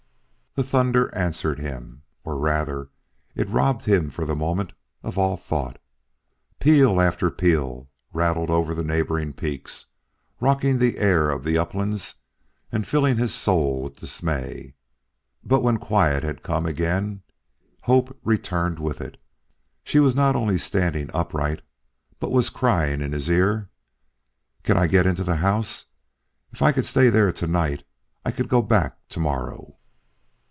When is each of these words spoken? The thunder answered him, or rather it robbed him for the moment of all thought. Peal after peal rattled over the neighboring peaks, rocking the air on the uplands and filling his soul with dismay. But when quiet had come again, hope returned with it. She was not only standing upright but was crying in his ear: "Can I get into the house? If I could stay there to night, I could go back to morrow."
The 0.53 0.63
thunder 0.63 1.15
answered 1.15 1.59
him, 1.59 2.01
or 2.25 2.37
rather 2.37 2.89
it 3.35 3.47
robbed 3.49 3.85
him 3.85 4.09
for 4.09 4.25
the 4.25 4.35
moment 4.35 4.73
of 5.01 5.17
all 5.17 5.37
thought. 5.37 5.79
Peal 6.59 6.99
after 6.99 7.31
peal 7.31 7.87
rattled 8.11 8.49
over 8.49 8.75
the 8.75 8.83
neighboring 8.83 9.31
peaks, 9.31 9.85
rocking 10.41 10.77
the 10.77 10.97
air 10.97 11.31
on 11.31 11.43
the 11.43 11.57
uplands 11.57 12.15
and 12.69 12.85
filling 12.85 13.15
his 13.15 13.33
soul 13.33 13.81
with 13.81 14.01
dismay. 14.01 14.73
But 15.41 15.61
when 15.63 15.77
quiet 15.77 16.21
had 16.25 16.43
come 16.43 16.65
again, 16.65 17.21
hope 17.83 18.19
returned 18.21 18.77
with 18.77 18.99
it. 18.99 19.15
She 19.85 20.01
was 20.01 20.17
not 20.17 20.35
only 20.35 20.57
standing 20.57 21.09
upright 21.13 21.61
but 22.19 22.29
was 22.29 22.49
crying 22.49 22.99
in 22.99 23.13
his 23.13 23.29
ear: 23.29 23.69
"Can 24.63 24.75
I 24.75 24.87
get 24.87 25.07
into 25.07 25.23
the 25.23 25.37
house? 25.37 25.85
If 26.51 26.61
I 26.61 26.73
could 26.73 26.83
stay 26.85 27.09
there 27.09 27.31
to 27.31 27.47
night, 27.47 27.85
I 28.25 28.31
could 28.31 28.49
go 28.49 28.61
back 28.61 28.97
to 29.07 29.19
morrow." 29.21 29.77